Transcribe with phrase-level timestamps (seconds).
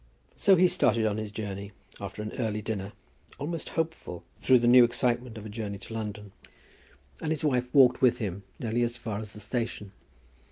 [0.35, 2.93] So he started on his journey after an early dinner,
[3.37, 6.31] almost hopeful through the new excitement of a journey to London,
[7.21, 9.91] and his wife walked with him nearly as far as the station.